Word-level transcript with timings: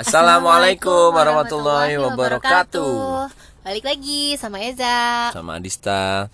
Assalamualaikum 0.00 1.12
warahmatullahi 1.12 2.00
wabarakatuh. 2.00 3.28
Balik 3.60 3.84
lagi 3.84 4.32
sama 4.40 4.56
Eza. 4.64 5.28
Sama 5.28 5.60
Adista. 5.60 6.24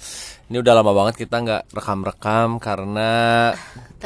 Ini 0.46 0.62
udah 0.62 0.70
lama 0.78 0.94
banget 0.94 1.26
kita 1.26 1.42
nggak 1.42 1.74
rekam-rekam 1.74 2.62
karena 2.62 3.10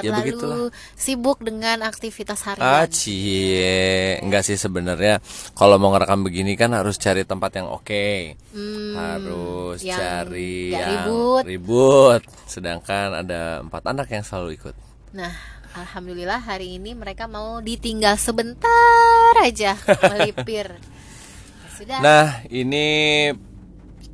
ya 0.00 0.16
begitulah. 0.16 0.72
Terlalu 0.72 0.96
sibuk 0.96 1.44
dengan 1.44 1.84
aktivitas 1.84 2.40
Ah, 2.40 2.56
harian. 2.56 2.88
cie. 2.88 4.17
Enggak 4.24 4.49
sih 4.49 4.56
sebenarnya 4.56 5.21
kalau 5.53 5.77
mau 5.77 5.92
ngerekam 5.92 6.24
begini 6.24 6.56
kan 6.56 6.72
harus 6.72 6.97
cari 6.97 7.29
tempat 7.29 7.61
yang 7.61 7.69
oke. 7.69 8.40
Hmm, 8.56 8.97
harus 8.97 9.85
yang 9.85 10.01
cari 10.01 10.72
yang 10.72 10.88
ribut. 11.04 11.42
ribut. 11.45 12.22
Sedangkan 12.49 13.13
ada 13.13 13.61
empat 13.61 13.85
anak 13.85 14.08
yang 14.08 14.24
selalu 14.24 14.56
ikut. 14.56 14.72
Nah, 15.13 15.60
alhamdulillah 15.74 16.42
hari 16.42 16.78
ini 16.80 16.95
mereka 16.98 17.30
mau 17.30 17.62
ditinggal 17.62 18.18
sebentar 18.18 19.32
aja 19.42 19.78
melipir. 20.10 20.74
Ya 20.74 21.68
Sudah. 21.78 21.98
Nah, 22.02 22.26
ini 22.52 22.86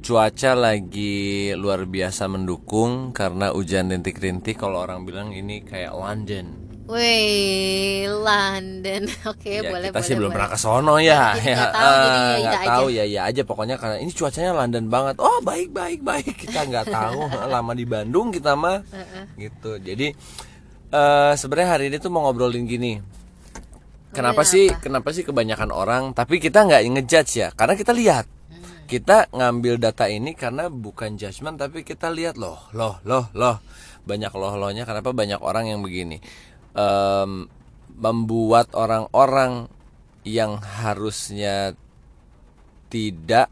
cuaca 0.05 0.53
lagi 0.55 1.51
luar 1.59 1.83
biasa 1.89 2.31
mendukung 2.31 3.11
karena 3.11 3.51
hujan 3.51 3.91
rintik-rintik. 3.91 4.55
Kalau 4.61 4.85
orang 4.85 5.03
bilang 5.03 5.35
ini 5.35 5.65
kayak 5.67 5.97
London. 5.97 6.67
Wih, 6.87 8.07
London. 8.07 9.11
Oke, 9.35 9.59
ya, 9.59 9.67
boleh 9.67 9.91
kita 9.91 9.99
boleh. 9.99 10.07
sih 10.07 10.15
belum 10.15 10.31
boleh. 10.31 10.37
pernah 10.39 10.51
ke 10.55 10.59
sono 10.63 10.95
ya. 11.03 11.35
Jadi 11.35 11.51
ya 11.51 11.67
tahu, 11.75 11.91
jadi 11.99 12.07
ah, 12.07 12.23
ya 12.23 12.39
iya 12.39 12.39
nggak 12.39 12.63
aja. 12.63 12.71
tahu 12.71 12.87
ya 12.87 13.05
ya 13.05 13.21
aja 13.27 13.43
pokoknya 13.43 13.75
karena 13.75 13.97
ini 13.99 14.13
cuacanya 14.15 14.53
London 14.55 14.85
banget. 14.87 15.15
Oh 15.19 15.39
baik 15.43 15.75
baik 15.75 16.01
baik 16.07 16.35
kita 16.47 16.61
nggak 16.63 16.87
tahu 16.87 17.27
lama 17.55 17.73
di 17.75 17.83
Bandung 17.83 18.31
kita 18.31 18.55
mah 18.55 18.87
gitu. 19.35 19.83
Jadi 19.83 20.15
eh 20.97 21.33
sebenarnya 21.37 21.71
hari 21.77 21.85
ini 21.93 21.97
tuh 22.01 22.09
mau 22.09 22.25
ngobrolin 22.25 22.65
gini. 22.65 22.97
Kenapa 24.17 24.49
sih 24.49 24.73
apa? 24.73 24.81
kenapa 24.81 25.09
sih 25.13 25.29
kebanyakan 25.29 25.69
orang 25.69 26.17
tapi 26.17 26.41
kita 26.41 26.65
nggak 26.65 26.83
ngejudge 26.89 27.33
ya 27.37 27.49
karena 27.53 27.77
kita 27.77 27.93
lihat 27.93 28.25
Hmm. 28.47 28.87
kita 28.87 29.27
ngambil 29.35 29.77
data 29.77 30.07
ini 30.07 30.33
karena 30.33 30.71
bukan 30.71 31.19
judgement 31.19 31.59
tapi 31.59 31.83
kita 31.83 32.09
lihat 32.09 32.39
loh 32.39 32.63
loh 32.73 32.97
loh 33.03 33.27
loh 33.35 33.59
banyak 34.07 34.31
loh 34.33 34.55
lohnya 34.55 34.87
kenapa 34.87 35.11
banyak 35.11 35.43
orang 35.43 35.69
yang 35.69 35.83
begini 35.83 36.23
Em, 36.73 37.51
membuat 37.93 38.71
orang-orang 38.73 39.67
yang 40.23 40.57
harusnya 40.63 41.75
tidak 42.87 43.51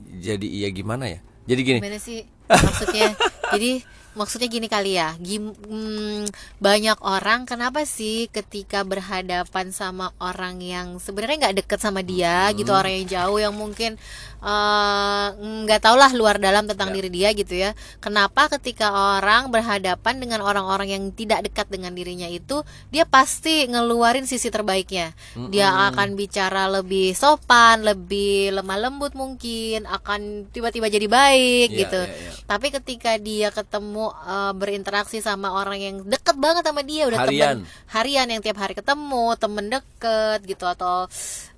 jadi 0.00 0.48
iya 0.48 0.68
gimana 0.72 1.06
ya 1.06 1.20
jadi 1.44 1.60
gini 1.62 1.78
Gimana 1.84 2.00
sih 2.00 2.24
maksudnya? 2.48 3.12
Jadi 3.52 3.70
maksudnya 4.12 4.48
gini 4.48 4.68
kali 4.68 4.96
ya. 5.00 5.16
Gim, 5.20 5.52
hmm, 5.52 6.28
banyak 6.60 6.98
orang 7.00 7.48
kenapa 7.48 7.84
sih 7.88 8.28
ketika 8.28 8.84
berhadapan 8.84 9.72
sama 9.72 10.12
orang 10.20 10.60
yang 10.60 11.00
sebenarnya 11.00 11.48
nggak 11.48 11.56
deket 11.64 11.78
sama 11.80 12.00
dia 12.04 12.50
Hmm. 12.50 12.56
gitu 12.60 12.70
orang 12.72 12.92
yang 13.02 13.06
jauh 13.08 13.38
yang 13.40 13.54
mungkin 13.56 13.96
eh, 14.42 15.26
nggak 15.38 15.80
tau 15.80 15.94
lah 15.94 16.10
luar 16.12 16.36
dalam 16.36 16.66
tentang 16.66 16.90
Ya. 16.90 16.94
diri 16.98 17.08
dia 17.08 17.28
gitu 17.30 17.54
ya. 17.54 17.70
Kenapa 17.98 18.50
ketika 18.50 18.90
orang 19.16 19.48
berhadapan 19.48 20.18
dengan 20.18 20.42
orang-orang 20.42 20.90
yang 20.90 21.02
tidak 21.10 21.46
dekat 21.46 21.70
dengan 21.70 21.94
dirinya 21.94 22.26
itu 22.26 22.60
dia 22.90 23.06
pasti 23.06 23.64
ngeluarin 23.64 24.26
sisi 24.26 24.50
terbaiknya. 24.50 25.14
Dia 25.48 25.70
akan 25.88 26.12
bicara 26.12 26.66
lebih 26.68 27.14
sopan, 27.14 27.80
lebih 27.80 28.52
lemah 28.52 28.78
lembut 28.82 29.14
mungkin, 29.14 29.86
akan 29.86 30.50
tiba-tiba 30.50 30.86
jadi 30.86 31.06
baik 31.06 31.68
Iya, 31.70 31.78
gitu. 31.78 32.00
iya, 32.02 32.12
iya. 32.12 32.30
Tapi 32.44 32.66
ketika 32.68 33.16
dia 33.16 33.48
ketemu 33.48 34.10
eh, 34.12 34.52
berinteraksi 34.52 35.18
sama 35.18 35.54
orang 35.54 35.78
yang 35.78 35.96
deket 36.02 36.34
banget 36.34 36.66
sama 36.66 36.82
dia 36.82 37.06
udah 37.06 37.20
Harian. 37.22 37.62
temen 37.62 37.70
harian 37.88 38.26
yang 38.26 38.40
tiap 38.40 38.58
hari 38.58 38.74
ketemu, 38.74 39.36
temen 39.36 39.66
deket 39.68 40.40
gitu 40.42 40.64
atau 40.64 41.06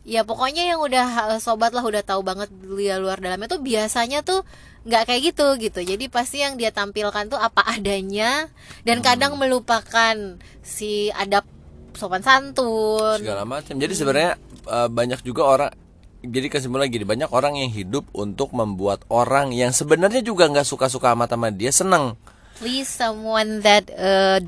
ya 0.05 0.21
pokoknya 0.23 0.69
yang 0.69 0.81
udah 0.81 1.07
eh, 1.33 1.41
sobat 1.41 1.73
lah 1.73 1.81
udah 1.81 2.01
tahu 2.01 2.21
banget 2.21 2.53
dia 2.53 2.97
luar 2.97 3.19
dalamnya 3.19 3.49
tuh 3.49 3.59
biasanya 3.59 4.21
tuh 4.21 4.45
nggak 4.85 5.03
kayak 5.09 5.23
gitu 5.33 5.47
gitu. 5.57 5.81
Jadi 5.81 6.07
pasti 6.07 6.45
yang 6.45 6.55
dia 6.55 6.69
tampilkan 6.69 7.27
tuh 7.27 7.41
apa 7.41 7.65
adanya 7.67 8.53
dan 8.85 9.01
Hmm. 9.01 9.07
kadang 9.07 9.33
melupakan 9.35 10.15
si 10.61 11.09
adab 11.11 11.49
sopan 11.93 12.21
santun. 12.21 13.17
segala 13.17 13.43
macam. 13.43 13.75
Jadi 13.75 13.93
sebenarnya 13.93 14.33
eh, 14.65 14.89
banyak 14.89 15.21
juga 15.21 15.43
orang 15.45 15.73
jadi 16.21 16.49
kesimpulan 16.49 16.89
gini 16.89 17.05
banyak 17.05 17.29
orang 17.29 17.57
yang 17.57 17.69
hidup 17.69 18.09
untuk 18.13 18.53
membuat 18.53 19.05
orang 19.09 19.53
yang 19.53 19.73
sebenarnya 19.73 20.21
juga 20.21 20.49
nggak 20.49 20.65
suka-suka 20.65 21.13
amat 21.13 21.33
sama 21.33 21.49
dia 21.49 21.69
seneng. 21.69 22.17
Please 22.55 22.89
someone 22.89 23.61
that 23.61 23.91
uh, 23.93 24.39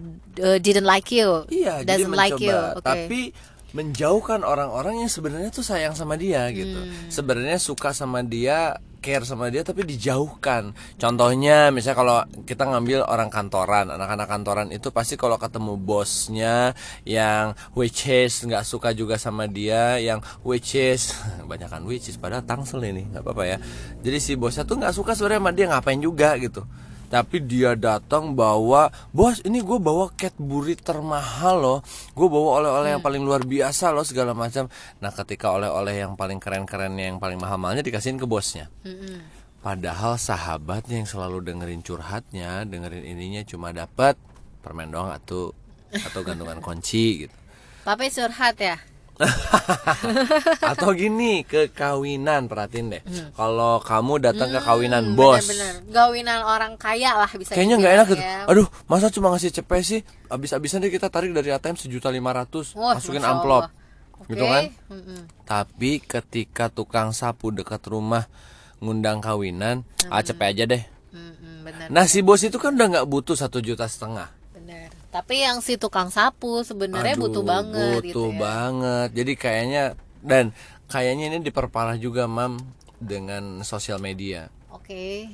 didn't 0.56 0.87
like 0.87 1.11
you, 1.11 1.43
Iya, 1.49 1.83
jadi 1.83 2.06
doesn't 2.06 2.15
like 2.15 2.39
you. 2.39 2.49
mencoba. 2.49 2.78
Oke. 2.78 2.84
Tapi 2.87 3.21
menjauhkan 3.76 4.41
orang-orang 4.41 5.04
yang 5.04 5.12
sebenarnya 5.12 5.53
tuh 5.53 5.60
sayang 5.60 5.92
sama 5.92 6.16
dia 6.16 6.48
gitu. 6.48 6.81
Hmm. 6.81 7.12
Sebenarnya 7.12 7.60
suka 7.60 7.92
sama 7.92 8.25
dia, 8.25 8.81
care 9.04 9.28
sama 9.28 9.53
dia 9.53 9.60
tapi 9.60 9.84
dijauhkan. 9.84 10.72
Contohnya 10.97 11.69
misalnya 11.69 11.97
kalau 12.00 12.19
kita 12.48 12.65
ngambil 12.65 13.04
orang 13.04 13.28
kantoran, 13.28 13.92
anak-anak 13.92 14.26
kantoran 14.26 14.69
itu 14.72 14.88
pasti 14.88 15.20
kalau 15.20 15.36
ketemu 15.36 15.76
bosnya 15.76 16.72
yang 17.04 17.53
which 17.76 18.09
is 18.09 18.41
nggak 18.48 18.65
suka 18.65 18.97
juga 18.97 19.20
sama 19.20 19.44
dia, 19.44 20.00
yang 20.00 20.25
which 20.41 20.72
is 20.72 21.12
banyakan 21.50 21.84
which 21.84 22.09
is 22.09 22.16
padahal 22.16 22.42
tangsel 22.42 22.81
ini 22.81 23.04
nggak 23.12 23.20
apa-apa 23.20 23.44
ya. 23.44 23.59
Jadi 24.00 24.19
si 24.19 24.32
bosnya 24.41 24.65
tuh 24.65 24.81
nggak 24.81 24.97
suka 24.97 25.12
sebenarnya 25.12 25.41
sama 25.44 25.53
dia 25.53 25.66
ngapain 25.69 26.00
juga 26.00 26.32
gitu 26.41 26.65
tapi 27.06 27.43
dia 27.43 27.78
datang 27.78 28.34
bawa 28.34 28.91
bos 29.15 29.39
ini 29.47 29.62
gue 29.62 29.78
bawa 29.78 30.11
Cadbury 30.15 30.75
termahal 30.75 31.56
loh. 31.62 31.78
Gue 32.12 32.27
bawa 32.27 32.62
oleh-oleh 32.62 32.99
yang 32.99 33.03
paling 33.05 33.22
luar 33.22 33.47
biasa 33.47 33.94
loh 33.94 34.03
segala 34.03 34.34
macam. 34.34 34.67
Nah 34.99 35.11
ketika 35.15 35.55
oleh-oleh 35.55 36.03
yang 36.03 36.19
paling 36.19 36.43
keren-kerennya 36.43 37.15
yang 37.15 37.19
paling 37.22 37.39
mahal-mahalnya 37.39 37.87
dikasihin 37.87 38.19
ke 38.19 38.27
bosnya. 38.27 38.66
Padahal 39.62 40.15
sahabatnya 40.19 41.03
yang 41.03 41.11
selalu 41.11 41.43
dengerin 41.43 41.83
curhatnya 41.83 42.62
dengerin 42.66 43.03
ininya 43.03 43.43
cuma 43.43 43.75
dapat 43.75 44.15
permen 44.62 44.91
doang 44.91 45.11
atau 45.11 45.50
atau 45.91 46.21
gantungan 46.27 46.59
kunci 46.59 47.27
gitu. 47.27 47.37
Papa 47.87 48.06
curhat 48.11 48.59
ya. 48.59 48.78
atau 50.72 50.93
gini 50.93 51.41
ke 51.41 51.69
kawinan 51.69 52.47
perhatiin 52.47 52.87
deh 52.91 53.03
kalau 53.32 53.81
kamu 53.81 54.21
datang 54.22 54.50
ke 54.50 54.60
kawinan 54.60 55.04
Hmm, 55.06 55.16
bos. 55.16 55.41
Gawinan 55.87 56.41
orang 56.43 56.77
kaya 56.77 57.15
lah 57.15 57.31
bisa 57.31 57.53
Kayaknya 57.53 57.77
nggak 57.78 57.94
enak 57.94 58.06
gitu. 58.09 58.21
ya. 58.21 58.44
Aduh, 58.44 58.66
masa 58.84 59.09
cuma 59.09 59.31
ngasih 59.31 59.53
cepet 59.54 59.81
sih? 59.81 60.00
Abis-abisan 60.27 60.78
deh 60.78 60.91
kita 60.91 61.09
tarik 61.09 61.31
dari 61.31 61.49
ATM 61.49 61.77
sejuta 61.77 62.09
lima 62.09 62.31
ratus, 62.31 62.75
masukin 62.75 63.19
Masya 63.19 63.32
amplop, 63.32 63.62
Allah. 63.65 64.27
gitu 64.27 64.44
kan? 64.44 64.62
Mm-mm. 64.91 65.21
Tapi 65.43 65.91
ketika 65.98 66.69
tukang 66.69 67.10
sapu 67.10 67.48
dekat 67.48 67.81
rumah 67.87 68.28
ngundang 68.77 69.19
kawinan, 69.19 69.81
ah 70.06 70.21
cepet 70.21 70.53
aja 70.53 70.65
deh. 70.66 70.83
Mm-mm, 71.09 71.65
bener. 71.65 71.87
Nah 71.88 72.04
si 72.04 72.21
bos 72.21 72.43
itu 72.43 72.56
kan 72.56 72.75
udah 72.75 72.87
nggak 72.93 73.06
butuh 73.06 73.33
satu 73.33 73.59
juta 73.59 73.88
setengah. 73.88 74.28
Tapi 75.16 75.49
yang 75.49 75.65
si 75.65 75.81
tukang 75.81 76.12
sapu 76.12 76.60
sebenarnya 76.60 77.16
butuh 77.16 77.41
banget 77.41 78.04
gitu 78.04 78.28
butuh 78.28 78.31
ya. 78.37 78.37
banget. 78.37 79.09
Jadi 79.16 79.32
kayaknya 79.32 79.82
dan 80.21 80.53
kayaknya 80.93 81.25
ini 81.32 81.38
diperparah 81.41 81.97
juga 81.97 82.28
mam 82.28 82.60
dengan 83.00 83.65
sosial 83.65 83.97
media. 83.97 84.53
Oke. 84.69 85.32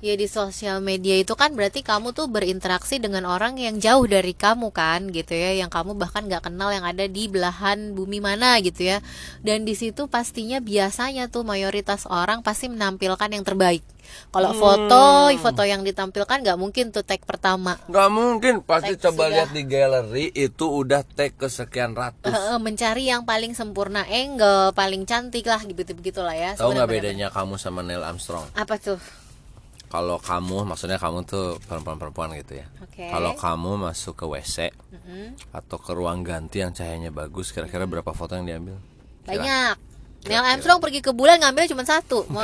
Ya 0.00 0.16
di 0.16 0.24
sosial 0.24 0.80
media 0.80 1.20
itu 1.20 1.36
kan 1.36 1.52
berarti 1.52 1.84
kamu 1.84 2.16
tuh 2.16 2.24
berinteraksi 2.24 2.96
dengan 2.96 3.28
orang 3.28 3.60
yang 3.60 3.76
jauh 3.76 4.08
dari 4.08 4.32
kamu 4.32 4.72
kan 4.72 5.12
gitu 5.12 5.36
ya, 5.36 5.52
yang 5.60 5.68
kamu 5.68 5.92
bahkan 5.92 6.24
nggak 6.24 6.48
kenal 6.48 6.72
yang 6.72 6.88
ada 6.88 7.04
di 7.04 7.28
belahan 7.28 7.92
bumi 7.92 8.16
mana 8.16 8.56
gitu 8.64 8.96
ya. 8.96 9.04
Dan 9.44 9.68
di 9.68 9.76
situ 9.76 10.08
pastinya 10.08 10.56
biasanya 10.56 11.28
tuh 11.28 11.44
mayoritas 11.44 12.08
orang 12.08 12.40
pasti 12.40 12.72
menampilkan 12.72 13.28
yang 13.28 13.44
terbaik. 13.44 13.84
Kalau 14.32 14.56
foto, 14.56 15.28
foto 15.38 15.62
yang 15.62 15.84
ditampilkan 15.84 16.42
nggak 16.42 16.58
mungkin 16.58 16.90
tuh 16.90 17.04
tag 17.04 17.20
pertama. 17.22 17.76
Nggak 17.86 18.08
mungkin 18.10 18.54
pasti 18.64 18.96
Teks 18.96 19.04
coba 19.04 19.28
sudah. 19.28 19.32
lihat 19.36 19.48
di 19.52 19.62
galeri 19.68 20.26
itu 20.32 20.64
udah 20.66 21.04
tag 21.04 21.36
ke 21.36 21.46
sekian 21.46 21.92
ratus. 21.92 22.32
Mencari 22.58 23.06
yang 23.06 23.22
paling 23.22 23.52
sempurna 23.52 24.08
angle, 24.08 24.72
paling 24.72 25.04
cantik 25.04 25.44
lah 25.44 25.60
gitu 25.60 25.92
begitulah 25.92 26.32
ya. 26.32 26.56
Tahu 26.56 26.72
nggak 26.72 26.88
Sebenarnya- 26.88 27.28
bedanya 27.28 27.28
kamu 27.30 27.54
sama 27.60 27.84
Neil 27.84 28.00
Armstrong? 28.00 28.48
Apa 28.56 28.80
tuh? 28.80 28.98
Kalau 29.90 30.16
kamu, 30.16 30.64
maksudnya 30.64 30.96
kamu 30.96 31.26
tuh 31.26 31.58
perempuan-perempuan 31.66 32.30
gitu 32.38 32.62
ya. 32.62 32.66
Oke. 32.78 33.10
Kalau 33.10 33.34
kamu 33.34 33.90
masuk 33.90 34.14
ke 34.14 34.24
WC 34.24 34.70
Mm-mm. 34.70 35.34
atau 35.50 35.76
ke 35.82 35.90
ruang 35.90 36.22
ganti 36.22 36.62
yang 36.62 36.70
cahayanya 36.70 37.10
bagus, 37.10 37.50
kira-kira 37.50 37.84
berapa 37.84 38.14
foto 38.14 38.38
yang 38.38 38.46
diambil? 38.46 38.78
Kira- 39.26 39.42
Banyak. 39.42 39.74
Neil 40.20 40.30
Kira-kira. 40.30 40.50
Armstrong 40.54 40.78
pergi 40.78 41.00
ke 41.02 41.10
bulan 41.10 41.42
ngambil 41.42 41.66
cuma 41.66 41.82
satu. 41.82 42.22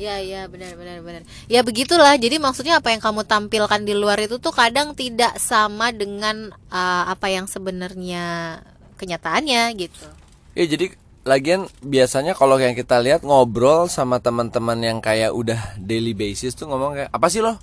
Iya 0.00 0.16
iya 0.22 0.40
benar 0.48 0.80
benar 0.80 1.04
benar. 1.04 1.22
Ya 1.44 1.60
begitulah. 1.60 2.16
Jadi 2.16 2.40
maksudnya 2.40 2.80
apa 2.80 2.88
yang 2.88 3.04
kamu 3.04 3.26
tampilkan 3.26 3.84
di 3.84 3.92
luar 3.92 4.16
itu 4.22 4.40
tuh 4.40 4.48
kadang 4.48 4.96
tidak 4.96 5.36
sama 5.36 5.92
dengan 5.92 6.48
uh, 6.72 7.04
apa 7.04 7.28
yang 7.28 7.44
sebenarnya 7.44 8.56
kenyataannya 8.96 9.76
gitu. 9.76 10.08
Ya 10.56 10.64
jadi 10.64 10.96
lagian 11.22 11.68
biasanya 11.84 12.32
kalau 12.32 12.56
yang 12.56 12.72
kita 12.72 12.96
lihat 12.98 13.20
ngobrol 13.22 13.86
sama 13.92 14.18
teman-teman 14.18 14.80
yang 14.80 14.98
kayak 15.04 15.30
udah 15.36 15.76
daily 15.76 16.16
basis 16.16 16.56
tuh 16.56 16.68
ngomong 16.68 16.96
kayak 16.96 17.10
apa 17.12 17.26
sih 17.28 17.44
lo? 17.44 17.60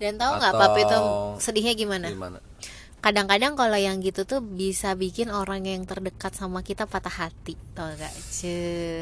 Dan 0.00 0.16
tahu 0.16 0.40
nggak 0.40 0.52
Atau- 0.56 0.62
papa 0.74 0.78
itu 0.80 0.98
sedihnya 1.38 1.74
gimana? 1.76 2.08
Gimana? 2.10 2.38
kadang-kadang 3.00 3.56
kalau 3.56 3.80
yang 3.80 3.96
gitu 4.04 4.28
tuh 4.28 4.44
bisa 4.44 4.92
bikin 4.92 5.32
orang 5.32 5.64
yang 5.64 5.88
terdekat 5.88 6.36
sama 6.36 6.60
kita 6.60 6.84
patah 6.84 7.08
hati 7.24 7.56
tau 7.72 7.88
gak 7.96 8.12
Cus. 8.12 8.44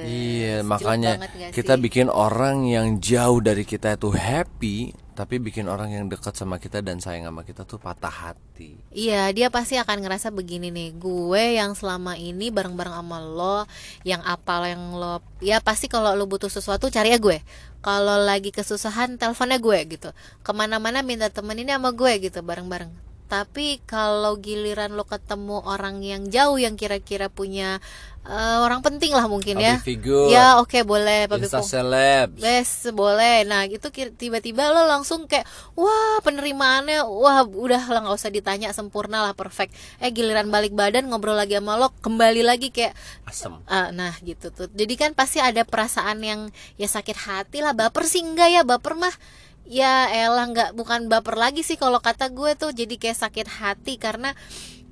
Iya, 0.07 0.63
Jelek 0.63 0.71
makanya 0.71 1.13
kita 1.51 1.75
sih? 1.75 1.83
bikin 1.83 2.07
orang 2.07 2.63
yang 2.63 3.03
jauh 3.03 3.43
dari 3.43 3.67
kita 3.67 3.99
itu 3.99 4.15
happy, 4.15 4.95
tapi 5.19 5.43
bikin 5.43 5.67
orang 5.67 5.91
yang 5.91 6.07
dekat 6.07 6.39
sama 6.39 6.63
kita 6.63 6.79
dan 6.79 7.03
sayang 7.03 7.27
sama 7.27 7.43
kita 7.43 7.67
tuh 7.67 7.83
patah 7.83 8.31
hati. 8.31 8.79
Iya, 8.95 9.35
dia 9.35 9.51
pasti 9.51 9.75
akan 9.75 10.07
ngerasa 10.07 10.31
begini 10.31 10.71
nih. 10.71 10.95
Gue 10.95 11.59
yang 11.59 11.75
selama 11.75 12.15
ini 12.15 12.55
bareng-bareng 12.55 12.95
sama 13.03 13.19
lo, 13.19 13.67
yang 14.07 14.23
apa 14.23 14.71
yang 14.71 14.95
lo, 14.95 15.19
ya 15.43 15.59
pasti 15.59 15.91
kalau 15.91 16.15
lo 16.15 16.31
butuh 16.31 16.47
sesuatu 16.47 16.87
cari 16.87 17.11
ya 17.11 17.19
gue. 17.19 17.43
Kalau 17.83 18.23
lagi 18.23 18.55
kesusahan 18.55 19.19
teleponnya 19.19 19.59
gue 19.59 19.79
gitu. 19.99 20.15
Ke 20.47 20.55
mana-mana 20.55 21.03
minta 21.03 21.27
temeninnya 21.27 21.83
sama 21.83 21.91
gue 21.91 22.13
gitu 22.23 22.39
bareng-bareng. 22.39 23.08
Tapi 23.29 23.85
kalau 23.85 24.41
giliran 24.41 24.97
lo 24.97 25.05
ketemu 25.05 25.61
orang 25.69 26.01
yang 26.01 26.33
jauh 26.33 26.57
yang 26.57 26.81
kira-kira 26.81 27.29
punya 27.29 27.77
eh, 28.25 28.59
orang 28.65 28.81
penting 28.81 29.13
lah 29.13 29.29
mungkin 29.29 29.61
ya. 29.61 29.77
Public 29.77 29.85
figure, 29.85 30.29
Ya 30.33 30.57
oke 30.57 30.81
boleh 30.89 31.29
public 31.29 31.53
celeb. 31.53 32.41
Bes 32.41 32.89
boleh. 32.89 33.45
Nah 33.45 33.69
itu 33.69 33.85
tiba-tiba 33.93 34.73
lo 34.73 34.89
langsung 34.89 35.29
kayak 35.29 35.45
wah 35.77 36.25
penerimaannya 36.25 37.05
wah 37.05 37.45
udah 37.45 37.85
lah 37.93 38.01
nggak 38.09 38.17
usah 38.17 38.33
ditanya 38.33 38.73
sempurna 38.73 39.21
lah 39.21 39.37
perfect. 39.37 39.77
Eh 40.01 40.09
giliran 40.09 40.49
balik 40.49 40.73
badan 40.73 41.13
ngobrol 41.13 41.37
lagi 41.37 41.61
sama 41.61 41.77
lo 41.77 41.93
kembali 42.01 42.41
lagi 42.41 42.73
kayak 42.73 42.97
Asem. 43.29 43.61
ah, 43.69 43.93
nah 43.93 44.17
gitu 44.25 44.49
tuh. 44.49 44.73
Jadi 44.73 44.97
kan 44.97 45.13
pasti 45.13 45.37
ada 45.37 45.69
perasaan 45.69 46.25
yang 46.25 46.41
ya 46.81 46.89
sakit 46.89 47.29
hati 47.29 47.61
lah. 47.61 47.77
Baper 47.77 48.09
sih 48.09 48.25
enggak 48.25 48.49
ya 48.49 48.63
baper 48.65 48.97
mah 48.97 49.13
ya 49.69 50.09
elah 50.09 50.49
nggak 50.49 50.71
bukan 50.73 51.13
baper 51.13 51.37
lagi 51.37 51.61
sih 51.61 51.77
kalau 51.77 52.01
kata 52.01 52.33
gue 52.33 52.57
tuh 52.57 52.73
jadi 52.73 52.97
kayak 52.97 53.21
sakit 53.21 53.47
hati 53.61 54.01
karena 54.01 54.33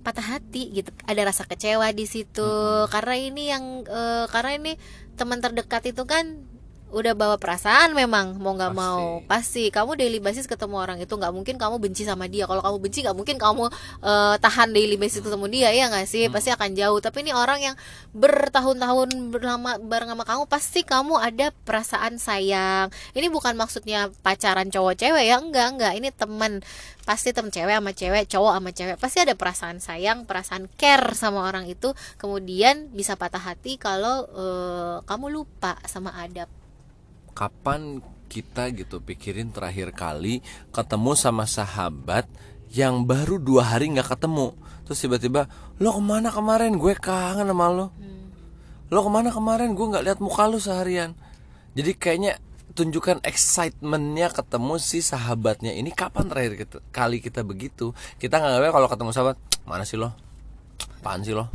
patah 0.06 0.38
hati 0.38 0.70
gitu. 0.70 0.94
Ada 1.02 1.26
rasa 1.26 1.42
kecewa 1.42 1.90
di 1.90 2.06
situ. 2.06 2.52
Karena 2.86 3.18
ini 3.18 3.50
yang 3.50 3.82
eh, 3.82 4.30
karena 4.30 4.52
ini 4.54 4.72
teman 5.18 5.42
terdekat 5.42 5.82
itu 5.90 6.06
kan 6.06 6.46
udah 6.94 7.18
bawa 7.18 7.34
perasaan 7.34 7.98
memang 7.98 8.38
mau 8.38 8.54
nggak 8.54 8.74
mau. 8.74 9.18
Pasti. 9.26 9.74
Kamu 9.74 9.98
daily 9.98 10.22
basis 10.22 10.46
ketemu 10.46 10.78
orang 10.78 10.98
itu 11.02 11.10
nggak 11.10 11.34
mungkin 11.34 11.58
kamu 11.58 11.82
benci 11.82 12.06
sama 12.06 12.30
dia. 12.30 12.46
Kalau 12.46 12.62
kamu 12.62 12.78
benci 12.78 13.02
nggak 13.02 13.16
mungkin 13.16 13.36
kamu 13.42 13.64
eh, 14.06 14.34
tahan 14.38 14.70
daily 14.70 14.94
basis 14.94 15.18
ketemu 15.18 15.46
dia 15.50 15.74
ya 15.74 15.90
nggak 15.90 16.06
sih? 16.06 16.30
Pasti 16.30 16.54
akan 16.54 16.78
jauh. 16.78 17.02
Tapi 17.02 17.26
ini 17.26 17.32
orang 17.34 17.58
yang 17.58 17.74
bertahun-tahun 18.14 19.34
berlama 19.34 19.82
bareng 19.82 20.14
sama 20.14 20.24
kamu 20.24 20.42
pasti 20.46 20.80
kamu 20.86 21.18
ada 21.18 21.50
perasaan 21.66 22.22
sayang. 22.22 22.94
Ini 23.18 23.26
bukan 23.34 23.58
maksudnya 23.58 24.08
pacaran 24.22 24.70
cowok 24.70 24.94
cewek 24.94 25.24
ya 25.26 25.42
enggak 25.42 25.74
enggak 25.74 25.92
ini 25.98 26.14
teman. 26.14 26.62
Pasti 27.02 27.34
temen 27.34 27.50
cewek 27.50 27.82
sama 27.82 27.92
cewek 27.94 28.24
cowok 28.30 28.52
sama 28.62 28.70
cewek. 28.70 28.96
Pasti 29.02 29.18
ada 29.26 29.34
perasaan 29.34 29.82
sayang 29.82 30.22
perasaan 30.22 30.70
care 30.78 31.18
sama 31.18 31.50
orang 31.50 31.66
itu. 31.66 31.90
Kemudian 32.14 32.94
bisa 32.94 33.18
patah 33.18 33.42
hati 33.42 33.74
kalau 33.74 34.30
eh, 34.30 34.96
kamu 35.02 35.34
lupa 35.34 35.82
sama 35.90 36.14
adab 36.22 36.46
Kapan 37.36 38.00
kita 38.32 38.72
gitu 38.72 38.98
pikirin 38.98 39.52
terakhir 39.52 39.92
kali 39.92 40.40
ketemu 40.72 41.12
sama 41.14 41.44
sahabat 41.44 42.24
yang 42.72 43.04
baru 43.06 43.38
dua 43.38 43.76
hari 43.76 43.92
nggak 43.92 44.16
ketemu, 44.18 44.56
terus 44.82 44.98
tiba-tiba 44.98 45.46
lo 45.78 45.94
ke 45.94 46.02
mana 46.02 46.32
kemarin? 46.32 46.74
Gue 46.80 46.96
kangen 46.96 47.46
sama 47.46 47.70
lo. 47.70 47.94
Lo 48.90 49.00
ke 49.04 49.10
mana 49.12 49.30
kemarin? 49.30 49.76
Gue 49.76 49.86
nggak 49.92 50.04
lihat 50.08 50.18
muka 50.18 50.48
lo 50.50 50.58
seharian. 50.58 51.14
Jadi 51.76 51.92
kayaknya 51.94 52.40
tunjukkan 52.76 53.24
excitementnya 53.24 54.28
ketemu 54.28 54.76
si 54.76 55.00
sahabatnya 55.00 55.72
ini 55.72 55.88
kapan 55.88 56.28
terakhir 56.28 56.52
kita, 56.60 56.76
kali 56.92 57.24
kita 57.24 57.40
begitu 57.40 57.96
kita 58.20 58.36
nggak 58.36 58.68
kalau 58.68 58.84
ketemu 58.84 59.10
sahabat 59.16 59.36
mana 59.64 59.88
sih 59.88 59.96
lo 59.96 60.12
apaan 61.00 61.24
sih 61.24 61.32
lo 61.32 61.48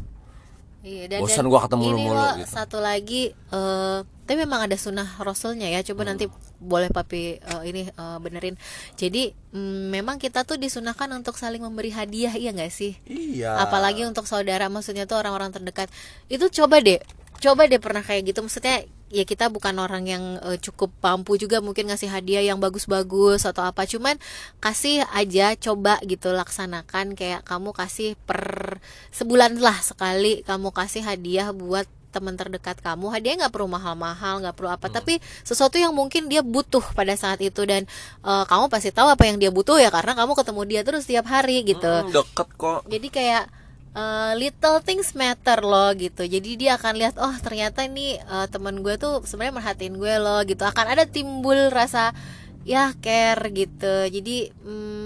Iya, 0.82 1.22
Bosan 1.22 1.46
gua 1.46 1.70
ketemu 1.70 1.94
ini 1.94 2.10
mulu, 2.10 2.18
lo 2.18 2.42
gitu. 2.42 2.58
satu 2.58 2.82
lagi 2.82 3.30
eh 3.30 4.00
tapi 4.32 4.48
memang 4.48 4.64
ada 4.64 4.80
sunnah 4.80 5.20
rasulnya 5.20 5.68
ya 5.68 5.84
coba 5.84 6.08
nanti 6.08 6.32
boleh 6.56 6.88
papi 6.88 7.36
eh, 7.36 7.62
ini 7.68 7.84
eh, 7.92 8.18
benerin. 8.24 8.56
Jadi 8.96 9.36
mm, 9.52 9.92
memang 9.92 10.16
kita 10.24 10.48
tuh 10.48 10.56
disunahkan 10.56 11.12
untuk 11.12 11.36
saling 11.36 11.60
memberi 11.60 11.92
hadiah 11.92 12.32
iya 12.40 12.56
nggak 12.56 12.72
sih? 12.72 12.96
Iya. 13.12 13.60
Apalagi 13.60 14.08
untuk 14.08 14.24
saudara 14.32 14.72
maksudnya 14.72 15.04
tuh 15.04 15.20
orang-orang 15.20 15.52
terdekat. 15.52 15.92
Itu 16.32 16.48
coba 16.48 16.80
deh 16.80 17.04
coba 17.44 17.68
deh 17.68 17.76
pernah 17.84 18.00
kayak 18.00 18.32
gitu. 18.32 18.40
Maksudnya 18.40 18.88
ya 19.12 19.28
kita 19.28 19.52
bukan 19.52 19.76
orang 19.84 20.08
yang 20.08 20.24
eh, 20.48 20.56
cukup 20.64 20.96
mampu 21.04 21.36
juga 21.36 21.60
mungkin 21.60 21.92
ngasih 21.92 22.08
hadiah 22.08 22.56
yang 22.56 22.64
bagus-bagus 22.64 23.44
atau 23.44 23.68
apa. 23.68 23.84
Cuman 23.84 24.16
kasih 24.64 25.04
aja 25.12 25.60
coba 25.60 26.00
gitu 26.08 26.32
laksanakan. 26.32 27.20
Kayak 27.20 27.44
kamu 27.44 27.76
kasih 27.76 28.16
per 28.24 28.80
sebulan 29.12 29.60
lah 29.60 29.76
sekali 29.84 30.40
kamu 30.48 30.72
kasih 30.72 31.04
hadiah 31.04 31.52
buat 31.52 31.84
teman 32.12 32.36
terdekat 32.36 32.84
kamu 32.84 33.08
hadiah 33.10 33.40
nggak 33.42 33.54
perlu 33.56 33.72
mahal-mahal 33.72 34.44
nggak 34.44 34.56
perlu 34.56 34.70
apa 34.70 34.92
tapi 34.92 35.24
sesuatu 35.48 35.80
yang 35.80 35.96
mungkin 35.96 36.28
dia 36.28 36.44
butuh 36.44 36.84
pada 36.94 37.16
saat 37.16 37.40
itu. 37.40 37.64
Dan 37.64 37.88
eh, 38.22 38.44
kamu 38.46 38.68
pasti 38.68 38.92
tahu 38.92 39.08
apa 39.10 39.24
yang 39.26 39.40
dia 39.40 39.50
butuh 39.50 39.80
ya 39.80 39.90
karena 39.90 40.14
kamu 40.14 40.36
ketemu 40.36 40.62
dia 40.68 40.82
terus 40.84 41.04
tiap 41.08 41.26
hari 41.26 41.64
gitu. 41.64 41.88
Hmm, 41.88 42.12
deket 42.12 42.50
kok. 42.60 42.82
Jadi 42.86 43.08
kayak 43.08 43.44
uh, 43.96 44.34
little 44.36 44.80
things 44.84 45.14
matter 45.16 45.60
loh 45.64 45.92
gitu. 45.96 46.24
Jadi 46.28 46.60
dia 46.60 46.80
akan 46.80 46.94
lihat 46.98 47.16
oh 47.20 47.36
ternyata 47.40 47.84
ini 47.88 48.20
uh, 48.28 48.48
teman 48.48 48.80
gue 48.84 48.96
tuh 49.00 49.24
sebenarnya 49.24 49.56
merhatiin 49.60 49.96
gue 49.96 50.16
loh 50.20 50.42
gitu. 50.48 50.64
Akan 50.64 50.88
ada 50.88 51.04
timbul 51.08 51.72
rasa 51.72 52.16
ya 52.64 52.94
care 53.00 53.42
gitu. 53.52 53.96
Jadi 54.12 54.52
hmm, 54.52 55.01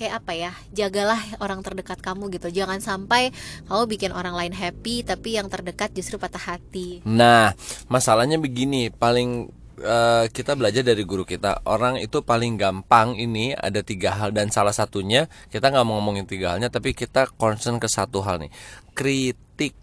kayak 0.00 0.24
apa 0.24 0.32
ya 0.32 0.52
jagalah 0.72 1.20
orang 1.44 1.60
terdekat 1.60 2.00
kamu 2.00 2.32
gitu 2.32 2.48
jangan 2.48 2.80
sampai 2.80 3.36
kamu 3.68 3.84
bikin 3.84 4.10
orang 4.16 4.32
lain 4.32 4.56
happy 4.56 5.04
tapi 5.04 5.36
yang 5.36 5.52
terdekat 5.52 5.92
justru 5.92 6.16
patah 6.16 6.56
hati 6.56 7.04
Nah, 7.10 7.52
masalahnya 7.90 8.40
begini, 8.40 8.88
paling 8.88 9.50
eh, 9.82 10.24
kita 10.30 10.54
belajar 10.56 10.80
dari 10.80 11.02
guru 11.02 11.26
kita, 11.26 11.66
orang 11.66 11.98
itu 11.98 12.22
paling 12.24 12.56
gampang 12.56 13.18
ini 13.18 13.52
ada 13.52 13.82
tiga 13.82 14.16
hal 14.16 14.30
dan 14.30 14.48
salah 14.48 14.72
satunya 14.72 15.26
kita 15.52 15.68
nggak 15.68 15.84
mau 15.84 15.98
ngomongin 15.98 16.24
tiga 16.24 16.54
halnya, 16.56 16.72
tapi 16.72 16.96
kita 16.96 17.28
concern 17.36 17.76
ke 17.76 17.90
satu 17.90 18.24
hal 18.24 18.40
nih, 18.46 18.52
kritik. 18.96 19.76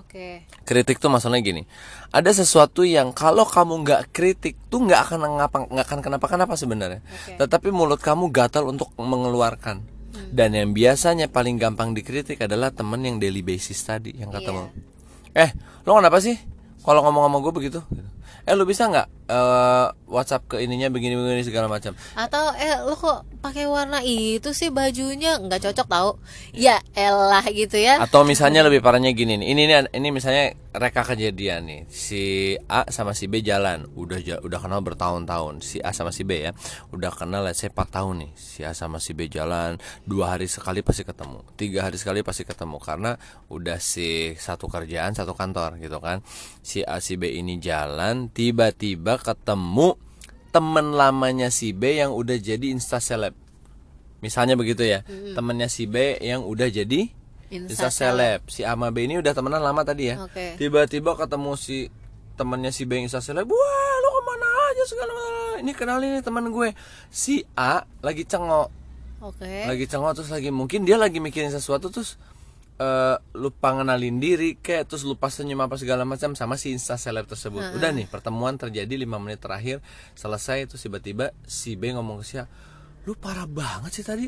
Oke 0.00 0.48
Kritik 0.64 0.96
tuh 0.96 1.12
maksudnya 1.12 1.38
gini, 1.44 1.68
ada 2.14 2.30
sesuatu 2.32 2.86
yang 2.86 3.12
kalau 3.12 3.44
kamu 3.44 3.84
nggak 3.84 4.02
kritik 4.14 4.56
tuh 4.72 4.86
nggak 4.86 5.00
akan 5.10 5.18
ngapa 5.40 5.56
nggak 5.66 5.86
akan 5.86 6.00
kenapa-kenapa 6.00 6.54
sebenarnya, 6.54 7.00
Oke. 7.02 7.36
tetapi 7.36 7.68
mulut 7.74 7.98
kamu 7.98 8.30
gatal 8.30 8.70
untuk 8.70 8.90
mengeluarkan. 8.96 9.82
Dan 10.30 10.54
yang 10.54 10.70
biasanya 10.70 11.26
paling 11.26 11.58
gampang 11.58 11.90
dikritik 11.90 12.38
adalah 12.42 12.70
temen 12.70 13.02
yang 13.02 13.18
daily 13.18 13.42
basis 13.42 13.82
tadi 13.82 14.14
yang 14.14 14.30
ketemu. 14.30 14.70
Eh, 15.34 15.50
lo 15.86 15.98
kenapa 15.98 16.22
sih? 16.22 16.38
Kalau 16.82 17.02
ngomong 17.02 17.30
sama 17.30 17.38
gue 17.42 17.52
begitu? 17.54 17.80
Eh, 18.44 18.54
lo 18.56 18.64
bisa 18.64 18.88
nggak 18.88 19.06
eh, 19.28 19.86
WhatsApp 20.08 20.46
ke 20.48 20.56
ininya 20.60 20.88
begini-begini 20.88 21.42
segala 21.42 21.66
macam? 21.68 21.92
atau 22.14 22.50
eh 22.56 22.80
lo 22.82 22.94
kok 22.94 23.24
pakai 23.40 23.64
warna 23.64 24.04
itu 24.04 24.52
sih 24.52 24.68
bajunya 24.68 25.40
nggak 25.40 25.70
cocok 25.70 25.86
tau 25.88 26.10
ya 26.52 26.76
elah 26.92 27.44
gitu 27.48 27.80
ya 27.80 28.00
Atau 28.02 28.24
misalnya 28.24 28.60
lebih 28.66 28.84
parahnya 28.84 29.12
gini 29.16 29.40
nih. 29.40 29.48
Ini 29.54 29.62
nih 29.64 29.76
ini 29.96 30.08
misalnya 30.12 30.52
reka 30.70 31.02
kejadian 31.02 31.66
nih. 31.66 31.82
Si 31.90 32.54
A 32.70 32.86
sama 32.94 33.10
si 33.10 33.26
B 33.26 33.42
jalan, 33.42 33.90
udah 33.98 34.42
udah 34.46 34.58
kenal 34.62 34.80
bertahun-tahun. 34.86 35.66
Si 35.66 35.82
A 35.82 35.90
sama 35.90 36.14
si 36.14 36.22
B 36.22 36.46
ya, 36.46 36.52
udah 36.94 37.10
kenal 37.10 37.42
let's 37.42 37.62
say 37.62 37.70
4 37.70 37.90
tahun 37.90 38.26
nih. 38.26 38.32
Si 38.38 38.60
A 38.62 38.70
sama 38.70 39.02
si 39.02 39.10
B 39.10 39.26
jalan, 39.26 39.82
dua 40.06 40.38
hari 40.38 40.46
sekali 40.46 40.86
pasti 40.86 41.02
ketemu, 41.02 41.42
tiga 41.58 41.90
hari 41.90 41.98
sekali 41.98 42.22
pasti 42.22 42.46
ketemu 42.46 42.78
karena 42.78 43.18
udah 43.50 43.78
si 43.82 44.38
satu 44.38 44.70
kerjaan 44.70 45.14
satu 45.18 45.34
kantor 45.34 45.82
gitu 45.82 45.98
kan. 45.98 46.22
Si 46.62 46.86
A 46.86 47.02
si 47.02 47.18
B 47.18 47.34
ini 47.34 47.58
jalan, 47.58 48.30
tiba-tiba 48.30 49.18
ketemu 49.18 49.98
temen 50.54 50.94
lamanya 50.94 51.50
si 51.50 51.74
B 51.74 51.98
yang 51.98 52.14
udah 52.14 52.38
jadi 52.38 52.70
insta 52.70 53.02
seleb. 53.02 53.34
Misalnya 54.20 54.54
begitu 54.54 54.84
ya, 54.84 55.00
temennya 55.34 55.66
si 55.66 55.88
B 55.88 56.20
yang 56.20 56.44
udah 56.44 56.68
jadi 56.68 57.19
Insta 57.50 57.90
seleb. 57.90 58.46
Si 58.46 58.62
A 58.62 58.78
sama 58.78 58.94
B 58.94 59.10
ini 59.10 59.18
udah 59.18 59.34
temenan 59.34 59.60
lama 59.60 59.82
tadi 59.82 60.14
ya. 60.14 60.22
Oke. 60.22 60.54
Tiba-tiba 60.54 61.18
ketemu 61.18 61.52
si 61.58 61.90
temannya 62.38 62.70
si 62.70 62.86
B 62.86 62.96
yang 62.96 63.10
Insta 63.10 63.18
seleb. 63.18 63.50
Wah, 63.50 63.94
lu 64.00 64.08
ke 64.14 64.20
mana 64.22 64.46
aja 64.70 64.82
segala 64.86 65.10
macam. 65.10 65.58
Ini 65.60 65.72
kenalin 65.74 66.08
nih 66.16 66.22
teman 66.22 66.46
gue. 66.48 66.68
Si 67.10 67.42
A 67.58 67.84
lagi 68.00 68.24
cengok, 68.24 68.68
oke 69.20 69.52
lagi 69.68 69.84
cengok 69.84 70.12
terus 70.16 70.30
lagi 70.32 70.48
mungkin 70.48 70.88
dia 70.88 70.96
lagi 70.96 71.20
mikirin 71.20 71.52
sesuatu 71.52 71.92
terus 71.92 72.16
eh, 72.80 73.16
lupa 73.36 73.76
ngenalin 73.76 74.16
diri 74.16 74.56
kayak 74.56 74.88
terus 74.88 75.04
lupa 75.04 75.28
senyum 75.28 75.60
apa 75.60 75.76
segala 75.76 76.08
macam 76.08 76.32
sama 76.32 76.56
si 76.56 76.72
Insta 76.72 76.96
seleb 76.96 77.28
tersebut. 77.28 77.76
Udah 77.76 77.92
nih, 77.92 78.08
pertemuan 78.08 78.56
terjadi 78.56 78.96
5 79.04 79.20
menit 79.20 79.40
terakhir, 79.44 79.84
selesai 80.16 80.64
terus 80.64 80.80
tiba-tiba 80.80 81.36
si 81.44 81.76
B 81.76 81.92
ngomong 81.92 82.22
ke 82.22 82.24
si 82.24 82.34
A, 82.40 82.48
"Lu 83.04 83.12
parah 83.12 83.44
banget 83.44 84.00
sih 84.00 84.04
tadi. 84.06 84.26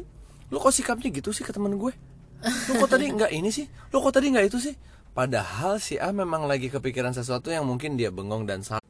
Lu 0.53 0.61
kok 0.61 0.75
sikapnya 0.77 1.09
gitu 1.09 1.33
sih 1.33 1.47
ke 1.47 1.51
temen 1.57 1.81
gue?" 1.81 2.12
Lu 2.43 2.73
kok 2.83 2.91
tadi 2.91 3.07
nggak 3.11 3.31
ini 3.31 3.49
sih 3.49 3.67
lu 3.91 3.99
kok 4.03 4.15
tadi 4.15 4.31
nggak 4.35 4.47
itu 4.51 4.59
sih 4.59 4.75
padahal 5.13 5.79
si 5.79 5.97
A 5.97 6.11
memang 6.11 6.45
lagi 6.45 6.69
kepikiran 6.69 7.13
sesuatu 7.13 7.53
yang 7.53 7.69
mungkin 7.69 7.95
dia 7.95 8.09
bengong 8.11 8.49
dan 8.49 8.65
salah 8.65 8.83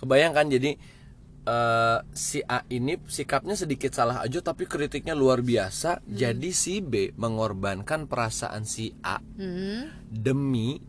kebayang 0.00 0.32
kan 0.32 0.48
jadi 0.48 0.80
eh, 1.44 1.98
si 2.12 2.40
A 2.44 2.64
ini 2.68 2.96
sikapnya 3.04 3.56
sedikit 3.56 3.92
salah 3.92 4.24
aja 4.24 4.40
tapi 4.40 4.64
kritiknya 4.64 5.12
luar 5.12 5.44
biasa. 5.44 6.00
Jadi 6.04 6.52
si 6.52 6.80
B 6.80 7.12
mengorbankan 7.16 8.08
perasaan 8.08 8.64
si 8.64 8.92
A 9.04 9.20
Hmm. 9.20 9.92
demi 10.08 10.80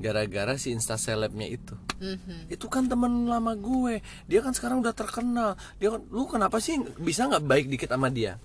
gara-gara 0.00 0.56
si 0.56 0.72
insta 0.72 0.96
selebnya 0.96 1.44
itu. 1.44 1.76
Mhm. 2.00 2.48
Itu 2.48 2.72
kan 2.72 2.88
teman 2.88 3.28
lama 3.28 3.52
gue. 3.52 4.00
Dia 4.24 4.40
kan 4.40 4.56
sekarang 4.56 4.80
udah 4.80 4.96
terkenal. 4.96 5.60
Dia 5.76 5.92
kan 5.92 6.00
lu 6.08 6.24
kenapa 6.24 6.56
sih 6.56 6.80
bisa 6.96 7.28
nggak 7.28 7.44
baik 7.44 7.66
dikit 7.68 7.92
sama 7.92 8.08
dia? 8.08 8.40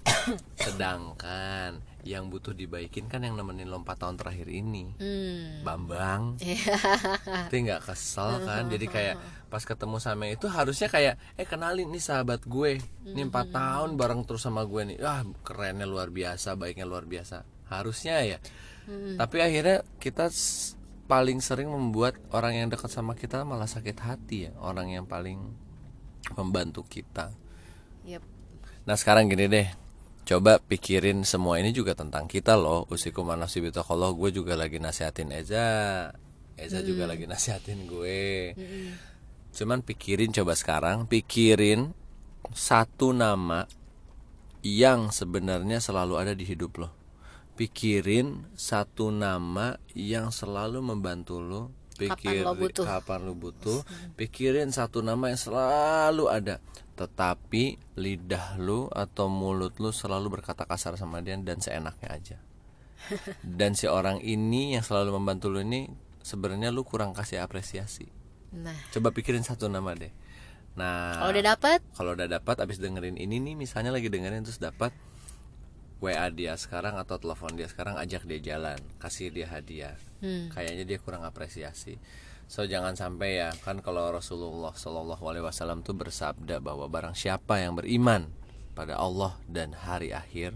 Sedangkan 0.57 1.81
yang 2.05 2.29
butuh 2.29 2.53
dibaikin 2.53 3.09
kan 3.09 3.25
yang 3.25 3.33
nemenin 3.33 3.65
lo 3.65 3.81
4 3.81 3.97
tahun 3.97 4.15
terakhir 4.15 4.45
ini. 4.49 4.93
Hmm. 4.97 5.65
Bambang. 5.65 6.37
Iya. 6.37 6.77
Tapi 7.49 7.57
nggak 7.65 7.81
kesel 7.89 8.45
kan. 8.45 8.69
Jadi 8.69 8.85
kayak 8.85 9.15
pas 9.49 9.63
ketemu 9.65 9.97
sama 9.97 10.29
itu 10.29 10.45
harusnya 10.45 10.89
kayak 10.89 11.17
eh 11.37 11.47
kenalin 11.49 11.89
nih 11.89 12.03
sahabat 12.03 12.45
gue. 12.45 12.77
Ini 13.05 13.21
empat 13.25 13.49
tahun 13.49 13.97
bareng 13.97 14.21
terus 14.29 14.45
sama 14.45 14.65
gue 14.69 14.93
nih. 14.93 14.97
Wah, 15.01 15.25
kerennya 15.41 15.89
luar 15.89 16.13
biasa, 16.13 16.53
baiknya 16.53 16.85
luar 16.85 17.09
biasa. 17.09 17.41
Harusnya 17.69 18.21
ya. 18.21 18.37
Tapi 19.17 19.37
akhirnya 19.41 19.81
kita 19.97 20.29
paling 21.05 21.41
sering 21.41 21.69
membuat 21.69 22.17
orang 22.33 22.65
yang 22.65 22.67
dekat 22.69 22.89
sama 22.89 23.13
kita 23.13 23.45
malah 23.45 23.69
sakit 23.69 23.97
hati 24.01 24.49
ya, 24.49 24.51
orang 24.61 24.93
yang 24.93 25.05
paling 25.09 25.37
membantu 26.33 26.85
kita. 26.85 27.33
Yep. 28.05 28.21
Nah 28.85 28.93
sekarang 28.97 29.29
gini 29.29 29.45
deh 29.49 29.84
Coba 30.25 30.57
pikirin 30.57 31.21
semua 31.21 31.61
ini 31.61 31.69
juga 31.69 31.93
tentang 31.93 32.25
kita 32.25 32.57
loh. 32.57 32.89
Usiku 32.89 33.21
manasibito 33.21 33.85
kalau 33.85 34.17
gue 34.17 34.33
juga 34.33 34.57
lagi 34.57 34.81
nasihatin 34.81 35.29
Eza. 35.29 36.09
Eza 36.57 36.81
juga 36.81 37.05
lagi 37.05 37.29
nasihatin 37.29 37.85
gue. 37.85 38.57
Cuman 39.53 39.85
pikirin 39.85 40.33
coba 40.33 40.57
sekarang 40.57 41.05
Pikirin 41.05 41.93
satu 42.57 43.13
nama 43.13 43.69
yang 44.65 45.13
sebenarnya 45.13 45.77
selalu 45.77 46.17
ada 46.17 46.33
di 46.33 46.41
hidup 46.41 46.81
lo. 46.81 46.89
Pikirin 47.53 48.49
satu 48.57 49.13
nama 49.13 49.77
yang 49.93 50.33
selalu 50.33 50.81
membantu 50.81 51.37
lo 51.37 51.84
Kapan 51.95 52.43
lo 52.43 52.53
butuh. 52.59 52.83
kapan 52.83 53.19
lu 53.23 53.33
butuh 53.39 53.79
pikirin 54.19 54.69
satu 54.75 54.99
nama 54.99 55.31
yang 55.31 55.39
selalu 55.39 56.27
ada. 56.27 56.59
Tetapi 56.99 57.95
lidah 57.95 58.59
lu 58.59 58.91
atau 58.91 59.31
mulut 59.31 59.79
lu 59.79 59.95
selalu 59.95 60.39
berkata 60.39 60.67
kasar 60.67 60.99
sama 60.99 61.23
dia 61.23 61.39
dan 61.39 61.63
seenaknya 61.63 62.09
aja. 62.11 62.37
Dan 63.43 63.75
si 63.75 63.87
orang 63.87 64.19
ini 64.19 64.75
yang 64.75 64.83
selalu 64.83 65.15
membantu 65.15 65.47
lu 65.51 65.63
ini 65.63 65.87
sebenarnya 66.25 66.73
lu 66.73 66.83
kurang 66.83 67.13
kasih 67.13 67.39
apresiasi. 67.39 68.07
Nah, 68.55 68.75
coba 68.91 69.11
pikirin 69.11 69.43
satu 69.43 69.67
nama 69.67 69.91
deh. 69.93 70.11
Nah 70.75 71.23
kalau 71.23 71.31
udah 71.31 71.45
dapet, 71.55 71.79
kalau 71.95 72.11
udah 72.19 72.27
dapat 72.27 72.55
abis 72.59 72.83
dengerin 72.83 73.15
ini 73.15 73.39
nih 73.39 73.55
misalnya 73.55 73.95
lagi 73.95 74.11
dengerin 74.11 74.43
terus 74.43 74.59
dapat 74.59 74.91
WA 76.03 76.27
dia 76.31 76.53
sekarang 76.59 76.99
atau 76.99 77.15
telepon 77.17 77.55
dia 77.55 77.67
sekarang 77.71 77.95
ajak 77.95 78.27
dia 78.27 78.39
jalan 78.55 78.79
kasih 78.99 79.31
dia 79.31 79.47
hadiah 79.47 79.95
Hmm. 80.23 80.47
kayaknya 80.49 80.87
dia 80.87 80.97
kurang 80.97 81.27
apresiasi 81.27 81.99
so 82.47 82.63
jangan 82.65 82.95
sampai 82.95 83.45
ya 83.45 83.49
kan 83.61 83.83
kalau 83.83 84.09
Rasulullah 84.15 84.73
Shallallahu 84.73 85.21
Alaihi 85.21 85.45
Wasallam 85.45 85.83
tuh 85.83 85.93
bersabda 85.93 86.63
bahwa 86.63 86.87
barang 86.87 87.13
siapa 87.13 87.59
yang 87.61 87.75
beriman 87.75 88.31
pada 88.73 88.95
Allah 88.95 89.35
dan 89.45 89.75
hari 89.75 90.15
akhir 90.15 90.55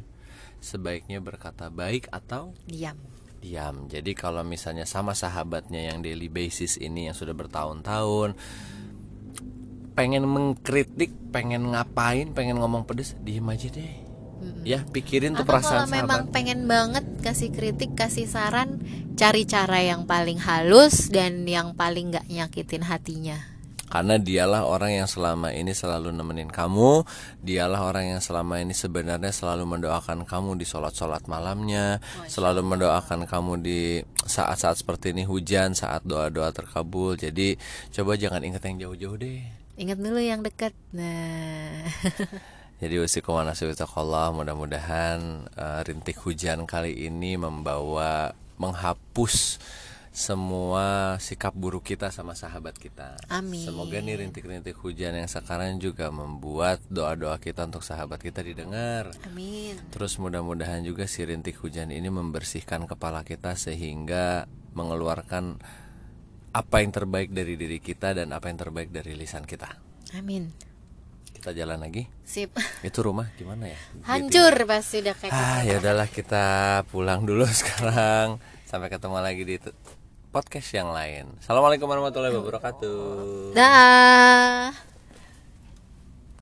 sebaiknya 0.59 1.23
berkata 1.23 1.71
baik 1.71 2.11
atau 2.11 2.51
diam. 2.67 2.99
diam. 3.39 3.87
Jadi 3.87 4.11
kalau 4.15 4.43
misalnya 4.43 4.83
sama 4.83 5.15
sahabatnya 5.15 5.91
yang 5.91 6.03
daily 6.03 6.27
basis 6.27 6.75
ini 6.75 7.07
yang 7.11 7.15
sudah 7.15 7.31
bertahun-tahun 7.31 8.35
pengen 9.95 10.23
mengkritik, 10.27 11.11
pengen 11.31 11.75
ngapain, 11.75 12.31
pengen 12.31 12.59
ngomong 12.59 12.87
pedes, 12.87 13.19
diem 13.19 13.43
aja 13.47 13.67
deh. 13.67 14.08
Ya, 14.63 14.83
pikirin 14.83 15.35
tuh 15.35 15.47
Atau 15.47 15.55
perasaan 15.55 15.87
kalau 15.87 15.87
memang 15.91 16.21
sahabat. 16.27 16.35
pengen 16.35 16.61
banget 16.67 17.05
kasih 17.23 17.49
kritik, 17.51 17.95
kasih 17.95 18.27
saran, 18.27 18.79
cari 19.15 19.43
cara 19.47 19.79
yang 19.83 20.03
paling 20.07 20.39
halus 20.39 21.07
dan 21.11 21.47
yang 21.47 21.75
paling 21.75 22.11
nggak 22.11 22.27
nyakitin 22.27 22.83
hatinya. 22.83 23.39
Karena 23.89 24.21
dialah 24.21 24.69
orang 24.69 25.01
yang 25.01 25.09
selama 25.09 25.49
ini 25.49 25.73
selalu 25.73 26.13
nemenin 26.13 26.53
kamu 26.53 27.09
Dialah 27.41 27.89
orang 27.89 28.13
yang 28.13 28.21
selama 28.21 28.61
ini 28.61 28.77
sebenarnya 28.77 29.33
selalu 29.33 29.65
mendoakan 29.65 30.29
kamu 30.29 30.61
di 30.61 30.65
sholat-sholat 30.69 31.25
malamnya 31.25 31.97
Selalu 32.29 32.61
mendoakan 32.61 33.25
kamu 33.25 33.65
di 33.65 33.97
saat-saat 34.29 34.85
seperti 34.85 35.17
ini 35.17 35.25
hujan 35.25 35.73
Saat 35.73 36.05
doa-doa 36.05 36.53
terkabul 36.53 37.17
Jadi 37.17 37.57
coba 37.89 38.13
jangan 38.13 38.45
ingat 38.45 38.61
yang 38.69 38.77
jauh-jauh 38.77 39.17
deh 39.17 39.41
Ingat 39.79 39.95
dulu 39.95 40.19
yang 40.19 40.43
deket. 40.43 40.75
Nah, 40.91 41.87
Jadi 42.79 42.95
usikum 42.95 43.35
Allah 43.35 44.31
mudah-mudahan 44.31 45.19
eh, 45.51 45.79
rintik 45.83 46.15
hujan 46.23 46.63
kali 46.63 46.95
ini 47.07 47.35
membawa 47.35 48.31
menghapus 48.55 49.59
semua 50.09 51.15
sikap 51.21 51.53
buruk 51.53 51.85
kita 51.85 52.09
sama 52.09 52.33
sahabat 52.33 52.75
kita. 52.75 53.15
Amin. 53.29 53.61
Semoga 53.61 54.01
nih 54.01 54.19
rintik-rintik 54.25 54.75
hujan 54.81 55.15
yang 55.15 55.29
sekarang 55.29 55.77
juga 55.77 56.09
membuat 56.09 56.81
doa-doa 56.89 57.37
kita 57.37 57.69
untuk 57.69 57.85
sahabat 57.85 58.19
kita 58.19 58.41
didengar. 58.41 59.13
amin. 59.23 59.77
Terus 59.93 60.17
mudah-mudahan 60.17 60.81
juga 60.83 61.05
si 61.05 61.23
rintik 61.23 61.61
hujan 61.61 61.93
ini 61.93 62.09
membersihkan 62.09 62.89
kepala 62.89 63.21
kita 63.23 63.53
sehingga 63.53 64.49
mengeluarkan 64.73 65.61
apa 66.51 66.75
yang 66.81 66.91
terbaik 66.91 67.29
dari 67.29 67.53
diri 67.53 67.77
kita 67.77 68.17
dan 68.17 68.33
apa 68.33 68.49
yang 68.49 68.57
terbaik 68.57 68.89
dari 68.89 69.13
lisan 69.13 69.45
kita. 69.45 69.77
Amin. 70.17 70.68
Kita 71.49 71.65
jalan 71.65 71.81
lagi. 71.81 72.05
Sip. 72.21 72.53
Itu 72.85 73.01
rumah 73.01 73.25
gimana 73.33 73.73
ya? 73.73 73.79
Hancur 74.05 74.53
pasti 74.69 75.01
udah 75.01 75.17
kayak 75.17 75.33
Ah, 75.33 75.65
ya 75.65 75.81
udahlah 75.81 76.05
kita 76.05 76.45
pulang 76.93 77.25
dulu 77.25 77.41
sekarang. 77.65 78.37
Sampai 78.69 78.93
ketemu 78.93 79.17
lagi 79.17 79.41
di 79.49 79.57
podcast 80.29 80.69
yang 80.77 80.93
lain. 80.93 81.41
Assalamualaikum 81.41 81.89
warahmatullahi 81.89 82.37
wabarakatuh. 82.37 83.57
Dah. 83.57 84.88